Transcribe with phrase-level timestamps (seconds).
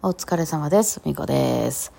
[0.00, 1.00] お疲れ様です。
[1.04, 1.92] みこです。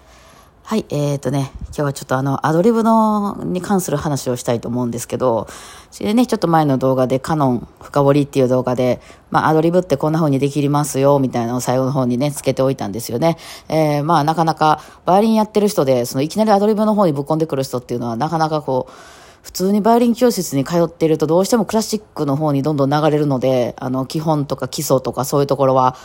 [0.63, 5.49] はい、えーとね、今日はちょっとあの、アドリブの、に関する話をしたいと思うんですけど、
[5.91, 9.01] それでね、ちょっと前の動画で、カノン深掘りっていう動画で、
[9.31, 13.35] まあ、アドリブってこんな風にできますよ、みたいなのを最後の方にね、つけておいたんですよね。
[13.67, 18.93] えー、まあ、なかなか、バイオリンやってる人で、その、いきなりアドリブの方にぶっ込んでくる人っていうのは、なかなかこう、
[19.41, 25.97] 普通にバイオリン教室に通っているとどうしてもクラシックの方にどんどん流れるので、あの、基本とか基礎とかそういうところは、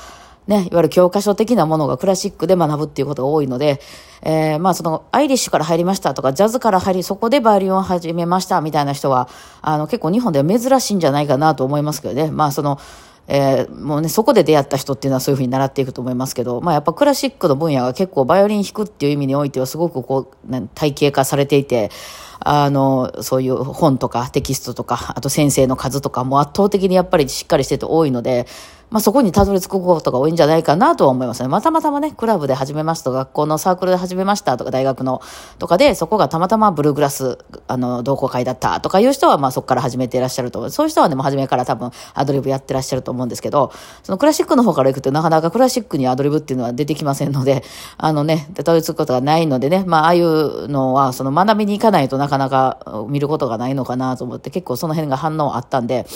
[0.47, 3.81] ね、いわゆる教科書的なものがクラシックで学ぶっていうことが多いので、
[4.23, 9.29] えー、まあその、アイリッシュから入りましたとか、ジャズから入り、そこでバイオリンを始めましたみたいな人は、
[9.63, 12.31] あの、結構日本では珍しいんじゃないかなと思いますけどね。
[12.31, 12.79] まあその、
[13.27, 21.91] えー、もうね、そこで出会った人っていうのはそういうふうに習っていくと思いますけど、まあやっぱクラシックの分野が結構バイオリン弾くっていう意味においてはすごくこう、体系化されていて、
[22.41, 28.47] あの、そういう本とかテキストとか、あと先生の数とかも圧倒的にやっぱりしっかりしてて多いので、
[28.95, 31.49] まあそこにたどり着くことが多いんじゃないかなとは思いますね。
[31.49, 35.21] まあたまたまね、クラブで始めますと、学校のサークルで始めましたとか、大学の
[35.59, 40.71] とかで、そこがたまたまブルーグラス、あの、同好会だったとかいう人は、まあそこから始めていらっしゃると思う。
[40.71, 43.73] そういう人はね、もう初めから多分アドリブやってらっしゃると思うんですけど、
[44.05, 47.65] そのクラシックの方から行くとなかなかクラシックにアドリブっていうのは出てきませんので、
[47.99, 56.07] あのね、たどり着くことがないのでね、まあああいうのは、その学びに行かないとなかなか見ることがないのかなと思って、結構その辺が反応あったんで、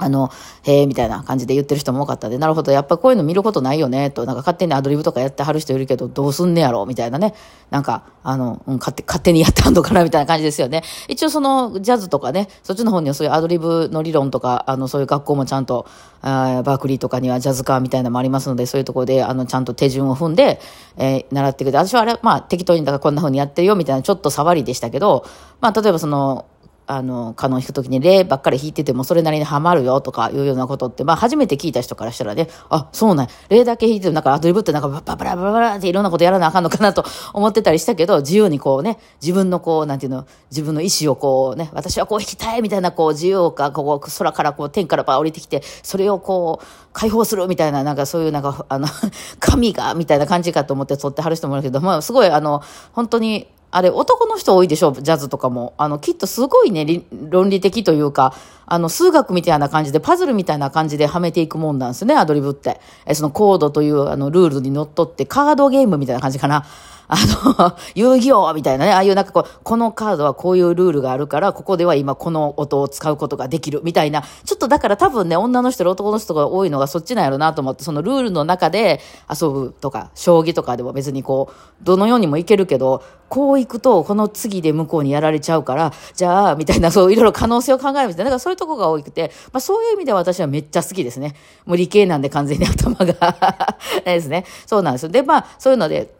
[0.00, 0.30] あの、
[0.62, 7.34] へえ、みたいな感じで言ってる人も多かったんで、なるほど、やっぱこういうの見ることないよね、と、なんか勝手にアドリブとかやってはる人いるけど、どうすんねやろ、みたいなね。
[7.70, 10.82] なんか、あの、うん、勝手、勝手にやってはんのかな、みたいな感じですよね。
[11.08, 15.86] 一応その、ジャズとかね、そっちの方にはそういうアドリブの理論とか、あの、そういう学校もちゃんと、
[16.22, 20.60] あバークリーとかにはジャズ科みたいなのもありますので、そういうところで、あの、ちゃんと手順を踏んで、
[20.96, 25.24] えー、習ってくれて、私はあれ、まあ、適当に、だからこんな風にやってるよ、みたいな、ちょっと触りでしたけど、
[25.60, 26.46] まあ、例えばその、
[26.90, 48.88] あの、カノン弾くときに例ばっかり弾いててもそれなりにハマるよとかいうようなことって、まあ初めて聞いた人からしたらね、あ、そうなん例だけ弾いてる、なんかアドリブってなんかババラバラバラっていろんなことやらなあかんのかなと思ってたりしたけど、自由にこうね、自分のこう、なんていうの、自分の意思をこうね、私はこう弾きたいみたいなこう自由がこう空からこう天からバー降りてきて、それをこう解放するみたいな、なんかそういうなんか、あの、
[49.38, 52.62] 神がみたいな感じかと思って撮ってはる人もいるけど、まあすごいあの、
[52.92, 55.74] 本当にあれ、男の人多いでしょジャズとかも。
[55.76, 58.34] あの、きっとすごいね、論理的というか、
[58.66, 62.80] あの、数学みたいな感じで、パズルみたいな感じではめていくもんなんですね、アドリブって。
[63.06, 66.64] え、そのコードという、あの、ルールにのっとって、カードゲームみたいな感じかな。
[67.12, 67.16] あ
[67.58, 91.34] の、遊戯王みたいなね、ああいうなんかこう、このカードはこういうルールがあるから、ここでは今この音を使うことができるみたいな、ちょっとだから多分ね、女の人と男の人が多いのがそっちなんやろなと思って、そのルールの中で遊ぶとか、将棋とかでも別にこう、どのようにもいけるけど、こう行くと、この次で向こうにやられちゃうから、じゃあ、みたいな、そういろいろ可能性を考えるみたいな、だかそういうとこが多くて、まあそういう意味では私はめっちゃ好きですね。
[91.64, 93.34] もう理系なんで完全に頭が
[94.04, 94.44] ですね。
[94.66, 95.08] そうなんですよ。
[95.10, 96.19] で、まあ、そういうので、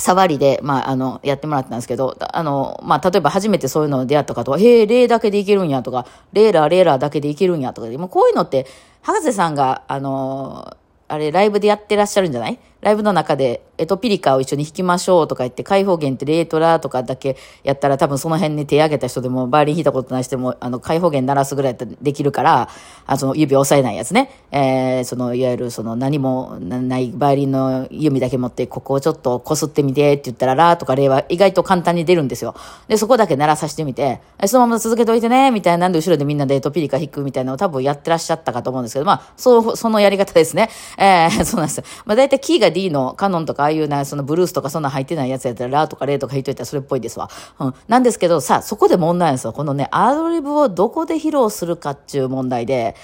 [0.00, 8.66] 触りで、まあ、あの、やってもらったんですけど、あの、まあ、例えば初めてそういうのを出会った方は、へえ、例だけでいけるんやとか、レーラー、レーラーだけでいけるんやとかで、もうこういうのって、
[9.02, 10.76] 博士さんが、あの、
[11.08, 12.58] あれ、ライブでやってらっしゃるんじゃない？
[12.80, 22.68] ライブの中で、エトピリカを一緒に弾きましょうとか言って、開放弦ってレートラとかだけやったら、多分その辺に手挙げた人でも、バイオリン弾いたことない人でも、あの、開放弦鳴らすぐらいだったらできるから、
[23.06, 24.30] あその指を押さえないやつね。
[24.50, 32.54] えー、その、いわゆるその何もないバイオリンの弓だけ持って、ここをちょっと擦ってみてって言ったら、ラーとかレーは意外と簡単に出るんですよ。
[32.88, 40.70] で、そこだけ鳴らさせてみて、そのまま続けておいてね、みたいなんで、後ろでみんなでエトピリカ弾くみたいなのを多分やってらっしゃったかと思うんですけど、まあ、そう、そのやり方ですね。
[40.96, 41.84] えー、そうなんですよ。
[42.04, 47.30] まあ、大体キーが D のカノンとかああいうな、そのブルースとかそんな入ってないやつやったら、ラとかレとか弾いといたらそれっぽいですわ。
[47.58, 47.74] うん。
[47.88, 49.52] なんですけど、さあ、そこで問題なんですよ。
[49.52, 52.96] このね、アドリブをどこで披露するかっていう問題で、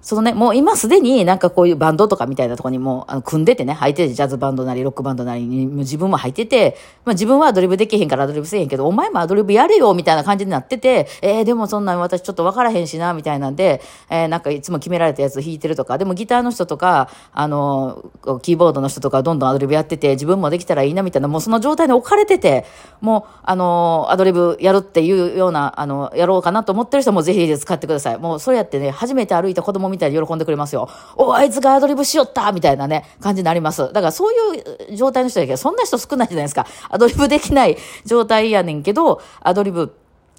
[0.00, 18.04] そのね、もう今すでになんかこういうバンドとかみたいなところにもあの組んでてね、入ってて、ジャズバンドなり、ロックバンドなりに自分も入ってて、まあ自分はアドリブできへんからアドリブせえへんけど、お前もアドリブやれよみたいな感じになってて、えー、でもそんなん私ちょっとわからへんしな、みたいなんで、えー、なんかいつも決められたやつ弾いてるとか、でもギターの人とか、あの、
[18.42, 22.64] キーボードの人とかどんどんアドリブやってて、自分もできたらいいなみたいな、もうその状態に置かれてて、
[23.00, 28.18] もう、あの、アドリブやるっていうような、あの、やろうかなと思ってる人もぜひ使ってください。
[28.18, 30.88] もうそうやってね、初めて歩いた子供みたいに喜んでくれますよ。
[31.16, 33.92] お、あいつがアドリブしよったみたいなね、感じになります。
[33.92, 36.66] だからそういう状態の人だけど、そんな人少ないじゃないですか。
[36.88, 39.94] アドリブできない状態やねんけど、アドリブ、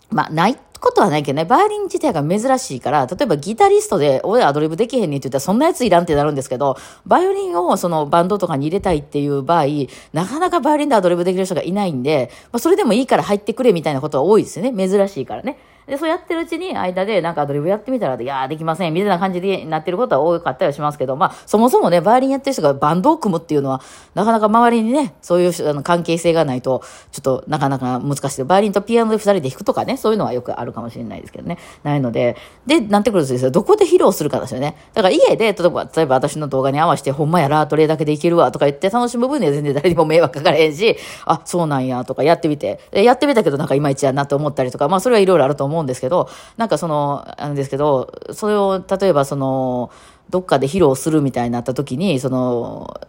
[0.09, 9.65] まあ、ないことはないけどね、バイオリン自体が珍しいから、例えばギタリストで、俺アドリブできへんねんって言ったら、そんなやついらんってなるんですけど、バイオリンをそのバンドとかに入れたいっていう場合、
[10.13, 14.89] なかなかバイオリンでアドリブできる人がいないんで、まあ、それでもいいから入ってくれみたいなことが多いですよね。
[14.89, 15.57] 珍しいからね。
[15.89, 23.81] で、そうやってるうちに間でなんかアドリブやってみたら、いやーできません、みたいな感じでなってることは多かったりはしますけど、まあ、そもそもね、バイオリンやってる人がバンドを組むっていうのは、
[24.13, 28.43] なかなか周りにね、そういうあの関係性がないと、ちょっとなかなか難しい。
[28.43, 31.57] バイオリンとピアノで二人で弾くとかね、そういうのはよくあるかもしれないですけどね。
[31.83, 34.75] ないので、で、なってくるとですよ、どこで披露するかですよね。
[34.93, 49.91] だから家で、例えば、例えば私の動画に合わせて、ほんまやラートレーだけでいけるわとか言って楽しむ分には全然誰にも迷惑かからへんし、あ、そうなんやとかやってみて、やってみたけどなんかいまいちやなと思ったりとか、まあそれはいろいろあると思ううんですけど、なんかその、あるんですけど、それを、例えばその、
[50.29, 52.99] どっかで披露するみたいになった時に、その、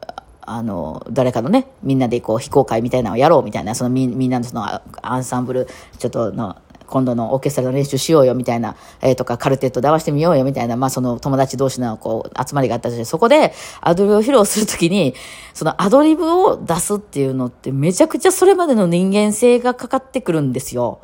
[0.43, 5.69] あの、誰かのね、みんなでこう非公開みたいなのをやろうみたいな、そのみみんなのそのアンサンブル、
[5.99, 6.57] ちょっとの、
[6.87, 15.15] 今度のオーケストラの練習しようよみたいな、えー、とかカルテットで合わせてみようよみたいな、まあその友達同士のこう集まりがあったとして、そこでアドリブを披露するときに、
[15.55, 20.99] そのアドリブを出すっていうのってめちゃくちゃそれまでの人間性がかかってくるんですよ。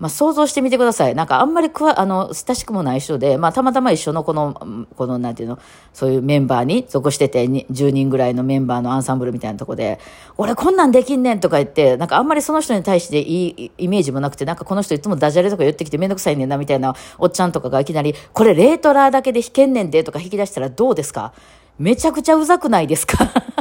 [0.00, 1.14] まあ、想像してみてください。
[1.14, 5.58] なんかあんまりくわ、あの、親しくもない人で、まあ、たまたま一緒のこの、この、なんていうの、
[5.92, 10.00] そういうメンバーに属してて、10人ぐらいのメンバーのアンサンブルみたいなとこで、
[10.36, 21.32] 俺こんなんできんねんとか言って、なんかあんまりその人に対していいイメージもなくて、なんかこの人いつもダジャレとか言ってきてめんどくさいねんなみたいなおっちゃんとかがいきなり、これレートラーだけで弾けんねんでとか弾き出したらどうですか？
[21.78, 23.16] めちゃくちゃうざくないですか？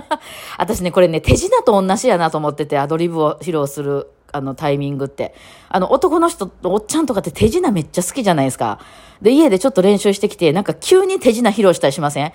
[0.58, 5.34] 私ね、これね、手品と同じやなと思ってて、アドリブを披露するあのタイミングって。
[5.70, 8.80] あの男の人、おっちゃんとかって手品めっちゃ好きじゃないですか。
[9.22, 12.34] で、家でちょっと練習してきて、なんか急に手品披露したりしません？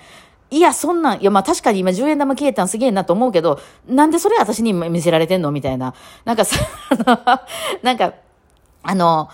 [0.51, 5.51] いや、そんなん、いや、まあ確かに今10円玉消えたんすげえなと思うけど、なんでそれ私に見せられてんの？
[5.51, 5.93] みたいな。
[6.25, 6.55] なんかさ、
[7.83, 8.13] なんか、
[8.81, 9.29] あの、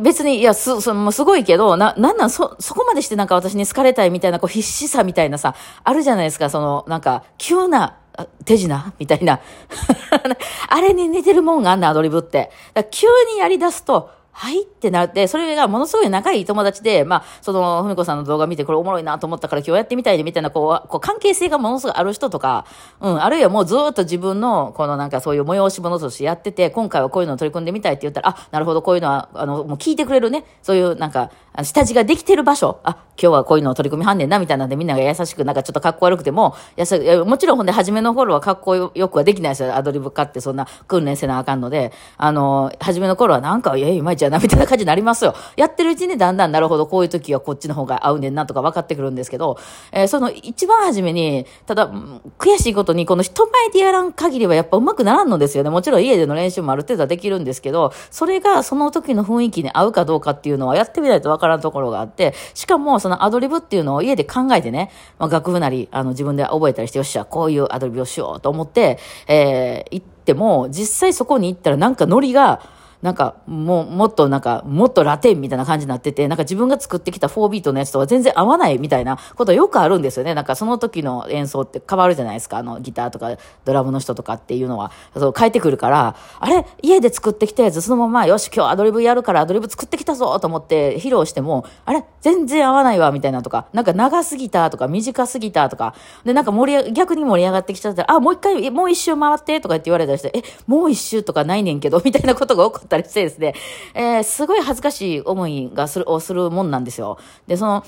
[0.00, 7.96] 別に、いや、す、その、すごいけど、な、なんなん、そ、そこまでしてなんか私に好かれたいみたいな、こう必死さみたいなさ、あるじゃないですか、その、なんか、急な、
[8.44, 8.92] 手品？
[8.98, 9.40] みたいな。
[10.68, 12.50] あれに似てるもんがあんなアドリブって。
[12.90, 22.64] 急にやり出すと、はいってなって、それがものすごい仲いい友達で、まあ、その、ふみこさんの動画見てこれおもろいなと思ったから今日やってみたいでみたいな、こう、こう関係性がものすごいある人とか、
[23.00, 31.30] うん、あるいはもうずっと自分の、このなんかそういう催し物としてやってて、今回はこういうのを取り組んでみたいって言ったら、あ、なるほど、こういうのは、あの、もう聞いてくれるね、そういうなんか、
[31.62, 36.96] 下地ができてる場所、あ、今日はこういうのを取り組みはんねんな、みたいなんでみんなが優しく、なんかちょっと格好悪くても、やさ
[37.26, 39.74] もちろんほんで初めの頃は格好よくはできないですよ。
[39.74, 45.34] アドリブ化ってそんな訓練せなあかんので、あの、初めの頃はなんか、いやいまいちやな、 みたいな感じになりますよ。
[45.56, 49.58] やってるうちにだんだんなるほどこういう時はこっちの方が合うねんなとか分かってくるんですけど、
[49.92, 51.90] えー、その一番初めに、ただ、
[52.38, 55.70] 悔しいことにこの人前でやらん限りはやっぱ上手くならんのですよね。
[55.70, 72.60] もちろん家での練習もある程度はできるんですけど、それがその時の雰囲気に合うかどうかっていうのはやってみないと分からんところがあって、しかもそのアドリブっていうのを家で考えてね、まあ、楽譜なり、あの自分で覚えたりして、よっしゃ、こういうアドリブをしようと思って、えー、行っても、実際そこに行ったらなんかノリが、
[73.02, 80.34] なんか、もう、もっとなんか、もっとラテンみたいな感じになってて、なんか自分が作ってきた4ビートのやつとは全然合わないみたいなことはよくあるんですよね。
[80.34, 82.58] なんかその時の演奏って変わるじゃないですか。
[82.58, 86.66] あの、ギターとかドラムの人とかっていうのは、そう変えてくるから、あれ？
[86.82, 92.04] 家で作ってきたやつそのまま、よし、今日アドリブやるからアドリブ作ってきたぞと思って披露しても、あれ？
[92.20, 95.94] 全然合わないわみたいなとか、なんか長すぎたとか短すぎたとか、
[96.24, 103.54] で、なんか盛り逆に盛り上がってきちゃったら、あ、もう一回、もう一周回ってとかって言われたりして、え、もう一周とかないねんけど、みたいなことが起こってたりしてですね、
[103.94, 107.18] えー、すごい恥ずかしい思いがする、をするもんなんですよ。
[107.46, 107.84] で、その、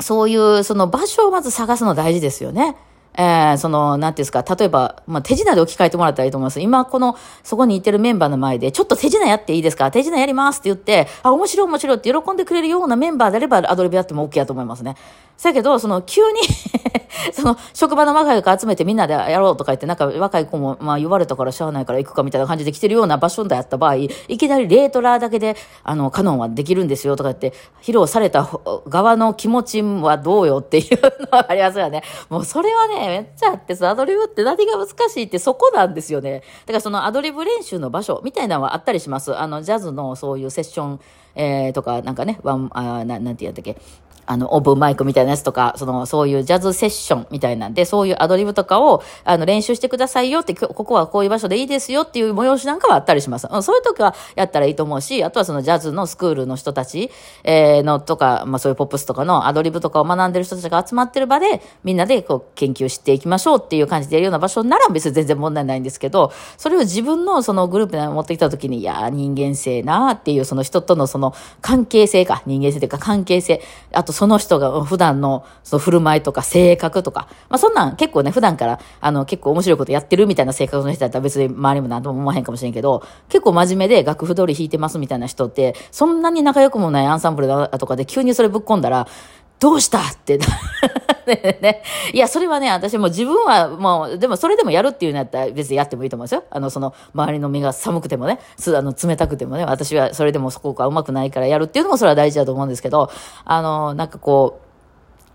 [0.00, 2.76] そういう、その場所をまず探すの大事ですよね。
[3.14, 6.60] えー、その、なんていうんですか、例えば、まあ、手品で置き換えてもらったらいいと思います。
[6.60, 9.90] 今、この、そこにいてるメンバーの前で、ちょっと手品やっていいですか？
[9.90, 14.96] 手品やりますって言って、あ、面白い面白いって喜んでくれるようなメンバーであれば、アドリブやっても OK やと思いますね。
[15.42, 16.40] だけど、その、急に
[17.32, 28.48] その、職場の若い子集めてみんなでやろうとか言って、なんか若い子も、まあ言われたからしゃあないから行くかみたいな感じで来てるような場所であった場合、いきなりレートラーだけで、あの、カノンはできるんですよとか言って、披露された
[28.88, 32.02] 側の気持ちはどうよっていうのはありますよね。
[32.28, 36.42] もうそれはね、めっちゃあってさ、アドリブって何が難しいってそこなんですよね。
[36.66, 39.36] だからそのアドリブ練習の場所みたいなのはあったりします。
[39.36, 41.00] あの、ジャズのそういうセッション、
[41.34, 43.76] えー、とか、なんかね、ワン、あななんて言うんだっけ、
[44.26, 53.48] あの、オープンマイクみたいなやつとか、その、そういうジャズセッションみたいなんで、そういうアドリブとかを、あの、練習してくださいよって、ここはこういう場所でいいですよっていう催しなんかはあったりします。
[53.50, 57.10] うん、そういう時はやったらいいと思うし、あとはそのジャズのスクールの人たち、
[57.44, 73.60] えー、のとか、まあそういうポップスとかのアドリブとかを学んでる人たちが集まってる場で、みんなでこう、研究していきましょうっていう感じでやるような場所なら別に全然問題ないんですけど、それを自分のそのグループに持ってきた時に、いや人間性なっていう、その人とのその関係性か、人間性というか関係性、
[73.92, 89.08] あととその人が普段のその振る舞いとか性格とか、まあそんなん結構ね、普段からあの結構面白いことやってるみたいな性格の人だったら別に周りも何とも思わへんかもしれんけど、結構真面目で楽譜通り弾いてますみたいな人って、そんなに仲良くもないアンサンブルだとかで急にそれぶっ込んだら、
[89.62, 90.00] どうした？
[90.00, 90.40] って
[91.62, 91.84] ね。
[92.12, 96.42] いや、それはね、私も自分はもう、でもそれでもやるっていうんやったら別にやってもいいと思うんですよ。
[96.50, 103.08] あの、その、周りの身が寒くてもね、すあの冷たくてもね、私はそれでもそこがうまくないからやるっていうのもそれは大事だと思うんですけど、
[103.44, 104.58] あの、なんかこ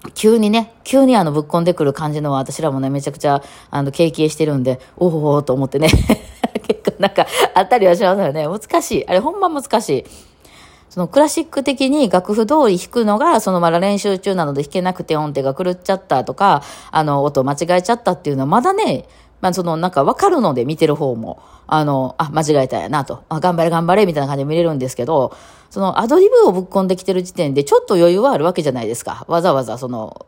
[0.05, 3.41] う、急にね、急にあのぶっ込んでくる感じのは私らもね、めちゃくちゃ、
[3.72, 5.88] あの、経験してるんで、おおと思ってね、
[6.67, 8.46] 結構なんかあったりはしますよね。
[8.46, 9.07] 難しい。
[9.07, 10.05] あれほんま難しい。
[10.89, 19.06] そのクラシック的に楽譜通り弾くのが、そのまだ練習中なので弾けなくて音程が狂っちゃったとか、あの、音間違えちゃったっていうのはまだね、
[19.41, 25.36] まあ、その、なんかわかるので見てる方も、あの、あ、間違えたやなと、あ、頑張れ頑張れみたいな感じで見れるんですけど、
[25.70, 29.25] そのアドリブをぶっ込んできてる時点でちょっと余裕はあるわけじゃないですか。
[29.27, 30.25] わざわざその、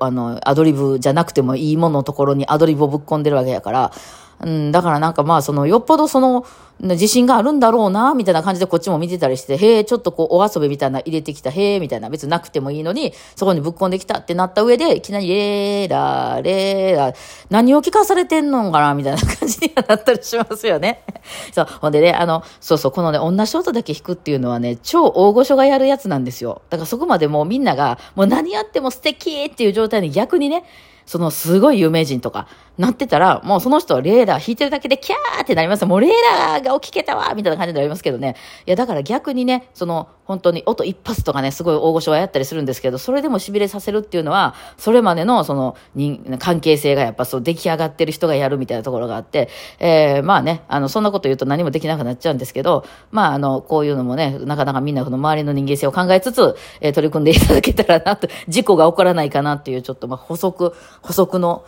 [0.00, 3.92] あの、アドリブじゃなくてもいいもののところにアドリブをぶっ込んでるわけやから、
[4.40, 6.46] うん、だからなんかまあその、よっぽどその、
[6.80, 17.16] 自信があるんだろうな、みたいな感じでこっちも見てたりして、へえ、ちょっとこう、お遊びみたいな入れてきた、へえ、みたいな、別なくてもいいのに、そこにぶっ込んできたってなった上で、いきなり、レーラー、レーラー、
[17.50, 21.02] 何を聞かされてんのかな、みたいな感じにはなったりしますよね。
[21.52, 21.66] そう。
[21.80, 26.62] ほんでね、あの、そうそう、このね、同じ音だけ弾くっていうのはね、超大御所がやるやつなんですよ。
[26.70, 30.64] だからそこまでもうみんなが、もう何やっても素敵っていう状態に逆にね、
[31.08, 36.10] そのすごい有名人とかなってたら、もうその人はレーダー弾いてるだけでキャーってなりますもうレー
[36.52, 38.36] ダーが起きけたわみたいな感じになりますけどね。
[38.66, 49.48] いや、だから逆にね、その、本当に音一発とかね、すごい大御所はやったりするんですけど、それでも痺れさせるっていうのは、それまでのその人、関係性がやっぱそう出来上がってる人がやるみたいなところがあって、
[49.78, 61.64] えー、まあね、あの、そんなこと言うと何もできなくなっちゃうんですけど、まああの、こういうのもね、なかなかみんなこの周りの人間性を考えつつ、えー、取り組んでいただけたらなと、事故が起こらないかなっていう、ちょっとまあ補足、補足の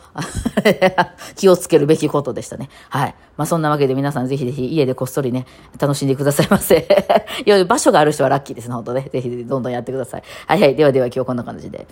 [1.36, 2.68] 気をつけるべきことでしたね。
[2.90, 3.14] はい。
[3.38, 5.46] まあそんなわけで皆さんぜひぜひ家でこっそりね、
[5.78, 6.86] 楽しんでくださいませ。
[7.46, 9.08] いや、場所がある人はラッキーですね、本当ね。
[9.12, 10.22] ぜひぜひどんどんやってください。
[10.46, 10.74] はいはい。
[10.74, 11.86] ではでは今日こんな感じで。